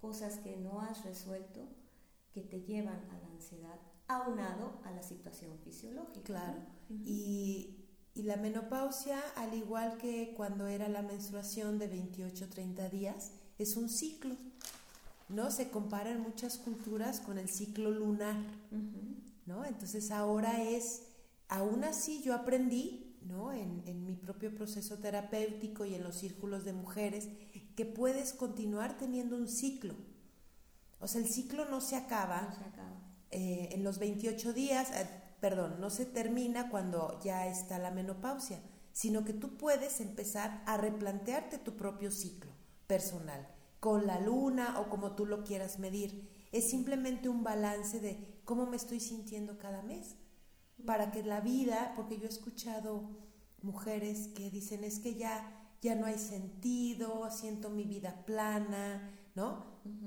[0.00, 1.68] cosas que no has resuelto
[2.32, 6.22] que te llevan a la ansiedad, aunado a la situación fisiológica.
[6.24, 6.58] Claro.
[6.88, 7.78] Y
[8.14, 13.88] Y la menopausia, al igual que cuando era la menstruación de 28-30 días, es un
[13.88, 14.36] ciclo.
[15.28, 15.50] ¿no?
[15.50, 18.36] Se compara en muchas culturas con el ciclo lunar,
[19.46, 19.64] ¿no?
[19.64, 21.02] Entonces ahora es,
[21.52, 23.52] aún así yo aprendí, ¿no?
[23.52, 27.28] En, en, mi propio proceso terapéutico y en los círculos de mujeres,
[27.76, 29.94] que puedes continuar teniendo un ciclo.
[30.98, 32.56] O sea, el ciclo no se acaba,
[33.30, 35.06] eh, en los 28 días, eh,
[35.40, 38.60] perdón, no se termina cuando ya está la menopausia,
[38.92, 42.50] sino que tú puedes empezar a replantearte tu propio ciclo
[42.86, 43.46] personal
[43.78, 46.30] con la luna o como tú lo quieras medir.
[46.50, 50.14] Es simplemente un balance de cómo me estoy sintiendo cada mes.
[50.86, 53.10] Para que la vida, porque yo he escuchado
[53.62, 59.64] mujeres que dicen es que ya ya no hay sentido, siento mi vida plana, ¿no?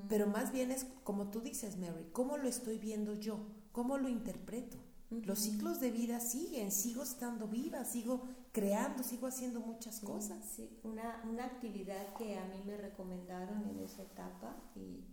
[0.07, 3.39] Pero más bien es como tú dices, Mary, ¿cómo lo estoy viendo yo?
[3.73, 4.77] ¿Cómo lo interpreto?
[5.09, 10.37] Los ciclos de vida siguen, sigo estando viva, sigo creando, sigo haciendo muchas cosas.
[10.55, 15.03] Sí, una, una, actividad que a mí me recomendaron en esa etapa y,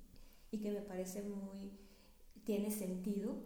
[0.50, 1.72] y que me parece muy,
[2.44, 3.36] tiene sentido.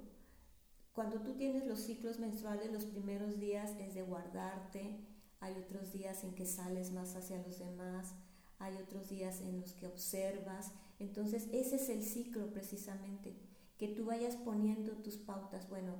[0.96, 4.96] Cuando tú tienes los ciclos menstruales, los primeros días es de guardarte,
[5.40, 8.14] hay otros días en que sales más hacia los demás,
[8.58, 10.72] hay otros días en los que observas.
[10.98, 13.36] Entonces, ese es el ciclo precisamente,
[13.76, 15.68] que tú vayas poniendo tus pautas.
[15.68, 15.96] Bueno,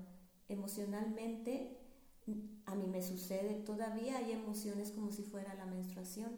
[0.49, 1.77] emocionalmente
[2.65, 6.31] a mí me sucede, todavía hay emociones como si fuera la menstruación,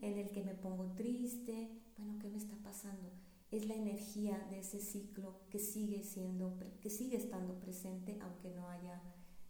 [0.00, 1.68] en el que me pongo triste,
[1.98, 3.10] bueno, ¿qué me está pasando?
[3.50, 8.68] Es la energía de ese ciclo que sigue siendo, que sigue estando presente, aunque no
[8.68, 9.00] haya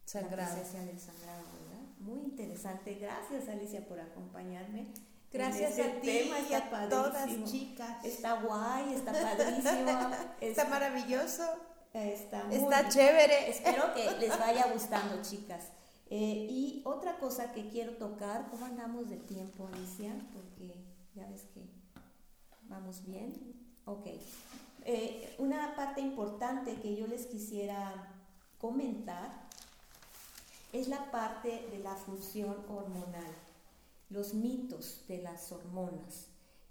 [0.05, 0.37] sangrado.
[0.37, 1.85] la presencia del sangrado, ¿verdad?
[1.99, 2.95] Muy interesante.
[2.95, 4.87] Gracias, Alicia, por acompañarme.
[5.33, 8.05] Gracias este a ti y a todas chicas.
[8.05, 10.11] Está guay, está padrísimo.
[10.41, 11.45] está maravilloso.
[11.93, 13.51] Está, Está chévere.
[13.51, 15.65] Espero que les vaya gustando, chicas.
[16.11, 20.15] Eh, y otra cosa que quiero tocar, ¿cómo andamos de tiempo, Alicia?
[20.33, 20.83] Porque
[21.15, 21.69] ya ves que
[22.63, 23.58] vamos bien.
[23.89, 24.07] Ok.
[24.85, 28.15] Eh, una parte importante que yo les quisiera
[28.59, 29.49] comentar
[30.75, 33.33] es la parte de la función hormonal,
[34.11, 36.29] los mitos de las hormonas,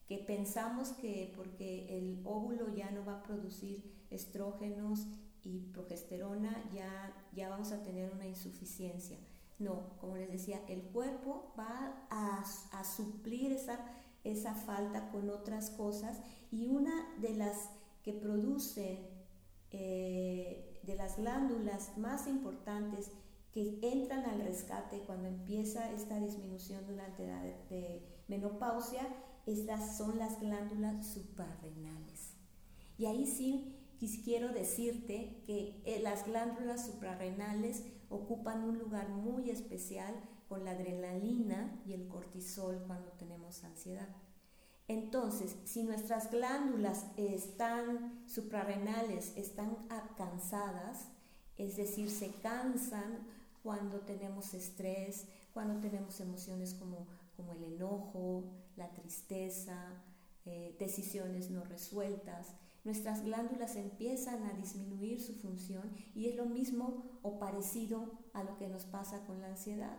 [0.07, 5.07] que pensamos que porque el óvulo ya no va a producir estrógenos
[5.43, 9.17] y progesterona, ya, ya vamos a tener una insuficiencia.
[9.57, 13.79] No, como les decía, el cuerpo va a, a suplir esa,
[14.31, 16.19] esa falta con otras cosas
[16.51, 17.69] y una de las
[18.03, 18.99] que producen,
[19.71, 23.11] eh, de las glándulas más importantes
[23.51, 29.07] que entran al rescate cuando empieza esta disminución durante la de menopausia,
[29.45, 32.33] estas son las glándulas suprarrenales.
[32.97, 33.73] Y ahí sí
[34.23, 40.13] quiero decirte que eh, las glándulas suprarrenales ocupan un lugar muy especial
[40.47, 44.07] con la adrenalina y el cortisol cuando tenemos ansiedad.
[44.87, 49.75] Entonces, si nuestras glándulas están suprarrenales, están
[50.15, 51.09] cansadas,
[51.57, 53.27] es decir, se cansan
[53.63, 58.45] cuando tenemos estrés, cuando tenemos emociones como, como el enojo,
[58.77, 60.03] la tristeza,
[60.45, 62.53] eh, decisiones no resueltas,
[62.85, 68.57] nuestras glándulas empiezan a disminuir su función y es lo mismo o parecido a lo
[68.57, 69.97] que nos pasa con la ansiedad.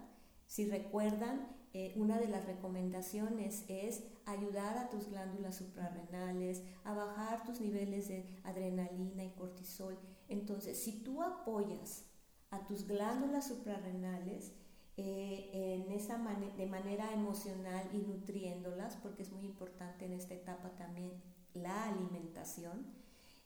[0.49, 7.45] Si recuerdan, eh, una de las recomendaciones es ayudar a tus glándulas suprarrenales, a bajar
[7.45, 9.99] tus niveles de adrenalina y cortisol.
[10.29, 12.07] Entonces, si tú apoyas
[12.51, 14.55] a tus glándulas suprarrenales
[14.97, 16.19] eh, en esa
[16.57, 21.13] de manera emocional y nutriéndolas, porque es muy importante en esta etapa también
[21.53, 22.87] la alimentación,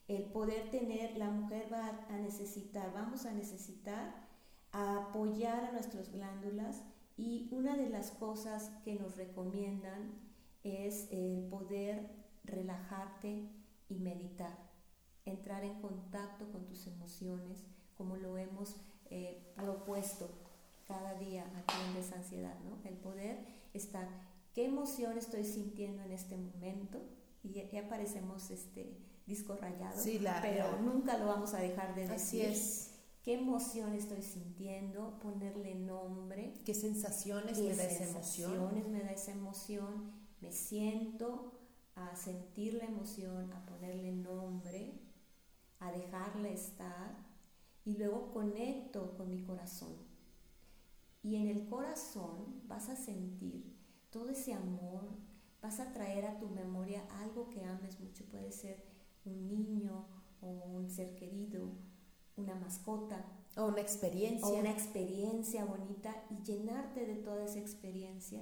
[0.07, 4.15] el poder tener, la mujer va a necesitar, vamos a necesitar
[4.71, 6.83] apoyar a nuestras glándulas
[7.16, 10.12] y una de las cosas que nos recomiendan
[10.64, 12.11] es el poder
[12.44, 13.48] relajarte
[13.88, 14.57] y meditar,
[15.25, 17.64] entrar en contacto con tus emociones,
[17.96, 18.77] como lo hemos
[19.11, 20.30] eh, propuesto
[20.87, 22.78] cada día aquí en Desansiedad, ¿no?
[22.89, 24.09] El poder estar,
[24.55, 27.01] ¿qué emoción estoy sintiendo en este momento?
[27.43, 30.01] y ya, parecemos este disco rayado,
[30.41, 32.14] pero nunca lo vamos a dejar de decir.
[32.14, 32.91] Así es.
[33.23, 35.20] ¿Qué emoción estoy sintiendo?
[35.20, 36.55] Ponerle nombre.
[36.64, 38.91] ¿Qué sensaciones me da esa emoción?
[38.91, 40.11] me da esa emoción?
[40.41, 41.53] Me siento
[41.95, 44.99] a sentir la emoción, a ponerle nombre,
[45.79, 47.16] a dejarla estar
[47.85, 49.95] y luego conecto con mi corazón.
[51.23, 53.73] Y en el corazón vas a sentir
[54.11, 55.09] todo ese amor,
[55.61, 58.83] vas a traer a tu memoria algo que ames mucho, puede ser
[59.25, 60.09] un niño
[60.41, 61.70] o un ser querido,
[62.37, 63.24] una mascota.
[63.57, 64.49] O una experiencia.
[64.49, 68.41] O una experiencia bonita y llenarte de toda esa experiencia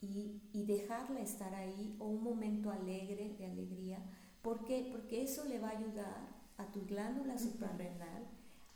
[0.00, 4.02] y, y dejarla estar ahí o un momento alegre, de alegría.
[4.42, 4.88] ¿Por qué?
[4.90, 8.26] Porque eso le va a ayudar a tu glándula suprarrenal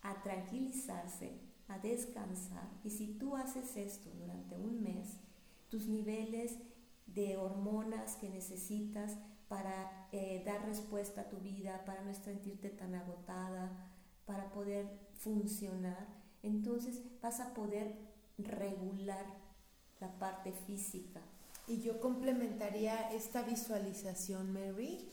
[0.03, 1.33] a tranquilizarse,
[1.69, 2.69] a descansar.
[2.85, 5.17] Y si tú haces esto durante un mes,
[5.71, 6.59] tus niveles
[7.07, 9.17] de hormonas que necesitas
[9.49, 13.94] para eh, dar respuesta a tu vida, para no sentirte tan agotada,
[14.27, 14.87] para poder
[15.19, 16.07] funcionar,
[16.43, 17.95] entonces vas a poder
[18.39, 19.25] regular
[20.01, 21.21] la parte física.
[21.67, 25.09] Y yo complementaría esta visualización, Mary,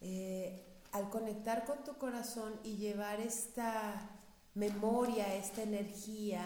[0.00, 0.62] eh,
[0.92, 4.10] al conectar con tu corazón y llevar esta
[4.54, 6.44] memoria, esta energía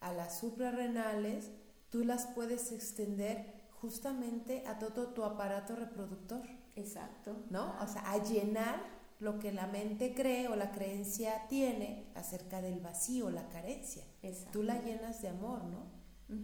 [0.00, 1.50] a las suprarrenales,
[1.90, 6.42] tú las puedes extender justamente a todo tu aparato reproductor.
[6.76, 7.36] Exacto.
[7.50, 7.74] ¿No?
[7.82, 8.80] O sea, a llenar
[9.24, 14.04] lo que la mente cree o la creencia tiene acerca del vacío, la carencia.
[14.52, 15.86] Tú la llenas de amor, ¿no?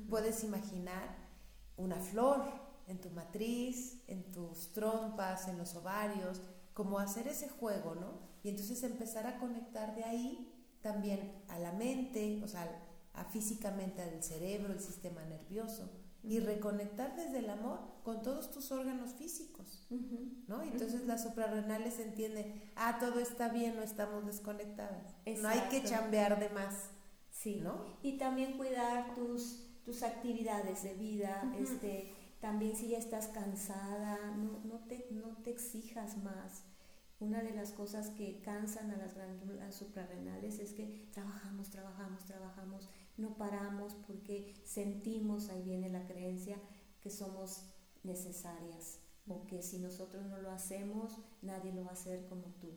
[0.08, 1.16] Puedes imaginar
[1.76, 2.42] una flor
[2.88, 6.40] en tu matriz, en tus trompas, en los ovarios,
[6.72, 8.18] como hacer ese juego, ¿no?
[8.42, 10.50] Y entonces empezar a conectar de ahí
[10.80, 12.66] también a la mente, o sea,
[13.12, 18.72] a físicamente al cerebro, el sistema nervioso y reconectar desde el amor con todos tus
[18.72, 19.86] órganos físicos,
[20.48, 20.62] ¿no?
[20.62, 25.14] Entonces las suprarrenales entienden, ah, todo está bien, no estamos desconectadas.
[25.40, 26.90] No hay que chambear de más.
[27.30, 27.60] Sí.
[27.62, 27.84] ¿no?
[28.02, 34.60] Y también cuidar tus, tus actividades de vida, este, también si ya estás cansada, no,
[34.64, 36.64] no, te, no te exijas más.
[37.18, 42.88] Una de las cosas que cansan a las glándulas suprarrenales es que trabajamos, trabajamos, trabajamos
[43.20, 46.58] no paramos porque sentimos, ahí viene la creencia,
[47.00, 47.62] que somos
[48.02, 52.72] necesarias o que si nosotros no lo hacemos, nadie lo va a hacer como tú.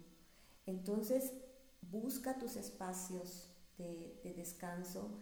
[0.66, 1.34] Entonces,
[1.82, 5.18] busca tus espacios de, descanso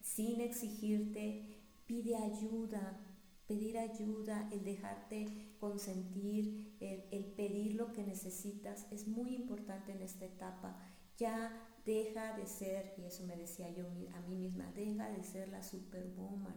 [0.00, 3.00] sin exigirte, pide ayuda,
[3.46, 10.02] pedir ayuda, el dejarte consentir, el, el, pedir lo que necesitas es muy importante en
[10.02, 10.78] esta etapa.
[11.16, 15.48] Ya deja de ser, y eso me decía yo a mí misma, deja de ser
[15.48, 16.54] la superwoman.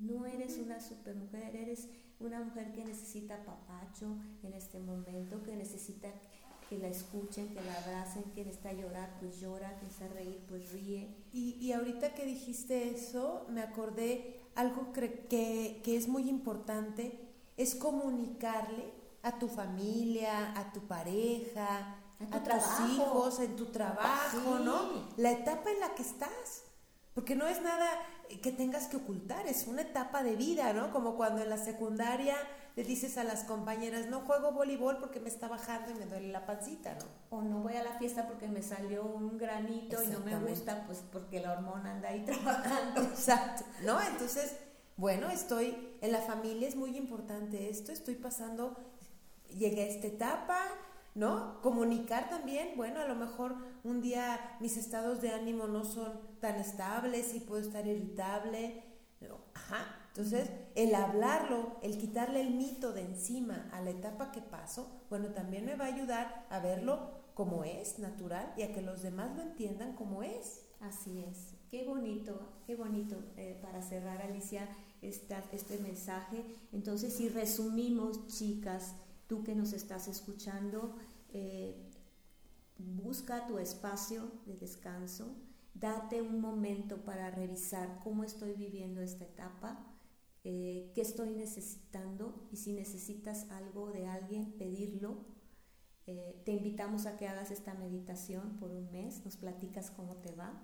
[0.00, 1.88] No eres una supermujer, eres
[2.18, 6.08] una mujer que necesita papacho en este momento, que necesita
[6.68, 10.72] que la escuchen, que la abracen, que necesita llorar, pues llora, que necesita reír, pues
[10.72, 11.14] ríe.
[11.32, 17.16] Y, y ahorita que dijiste eso, me acordé algo que, que es muy importante,
[17.56, 18.90] es comunicarle
[19.22, 21.96] a tu familia, a tu pareja,
[22.30, 25.08] a tus hijos, en tu trabajo, ¿no?
[25.16, 26.64] La etapa en la que estás.
[27.14, 27.86] Porque no es nada
[28.40, 30.90] que tengas que ocultar, es una etapa de vida, ¿no?
[30.92, 32.36] Como cuando en la secundaria
[32.74, 36.28] le dices a las compañeras, no juego voleibol porque me está bajando y me duele
[36.28, 37.36] la pancita, ¿no?
[37.36, 40.84] O no voy a la fiesta porque me salió un granito y no me gusta,
[40.86, 43.02] pues porque la hormona anda ahí trabajando.
[43.02, 44.00] Exacto, ¿no?
[44.00, 44.56] Entonces,
[44.96, 48.74] bueno, estoy, en la familia es muy importante esto, estoy pasando,
[49.50, 50.58] llegué a esta etapa,
[51.14, 51.60] ¿no?
[51.60, 56.56] Comunicar también, bueno, a lo mejor un día mis estados de ánimo no son tan
[56.56, 58.84] estables y puedo estar irritable.
[59.54, 60.02] Ajá.
[60.08, 65.28] Entonces, el hablarlo, el quitarle el mito de encima a la etapa que paso, bueno,
[65.28, 69.34] también me va a ayudar a verlo como es, natural, y a que los demás
[69.36, 70.66] lo entiendan como es.
[70.80, 71.54] Así es.
[71.70, 74.68] Qué bonito, qué bonito eh, para cerrar, Alicia,
[75.00, 76.44] esta, este mensaje.
[76.72, 78.94] Entonces, si resumimos, chicas,
[79.32, 80.94] tú que nos estás escuchando,
[81.30, 81.74] eh,
[82.76, 85.34] busca tu espacio de descanso,
[85.72, 89.86] date un momento para revisar cómo estoy viviendo esta etapa,
[90.44, 95.24] eh, qué estoy necesitando y si necesitas algo de alguien, pedirlo.
[96.06, 100.32] Eh, te invitamos a que hagas esta meditación por un mes, nos platicas cómo te
[100.32, 100.62] va.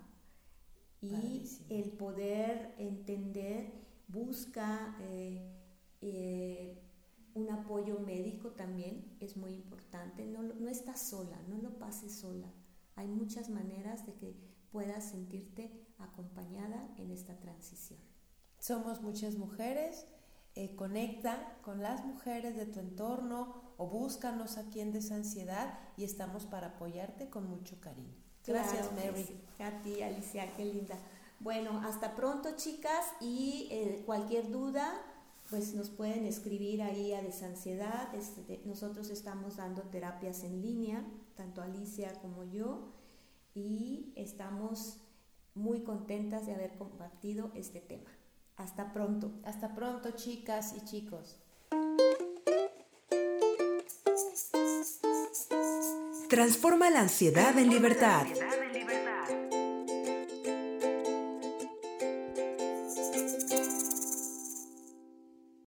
[1.01, 3.71] Y el poder entender,
[4.07, 4.95] busca
[7.33, 10.25] un apoyo médico también es muy importante.
[10.25, 12.51] No, no estás sola, no lo pases sola.
[12.95, 14.35] Hay muchas maneras de que
[14.71, 17.99] puedas sentirte acompañada en esta transición.
[18.59, 20.05] Somos muchas mujeres.
[20.55, 26.45] Eh, conecta con las mujeres de tu entorno o búscanos aquí en Desansiedad y estamos
[26.45, 28.15] para apoyarte con mucho cariño.
[28.45, 29.41] Gracias, Mary.
[29.59, 30.97] A ti, Alicia, qué linda.
[31.39, 34.91] Bueno, hasta pronto, chicas, y eh, cualquier duda,
[35.49, 38.13] pues nos pueden escribir ahí a Desansiedad.
[38.13, 41.03] Este, nosotros estamos dando terapias en línea,
[41.35, 42.93] tanto Alicia como yo,
[43.53, 44.97] y estamos
[45.55, 48.11] muy contentas de haber compartido este tema.
[48.57, 49.31] Hasta pronto.
[49.43, 51.39] Hasta pronto, chicas y chicos.
[56.29, 58.27] Transforma la ansiedad en libertad.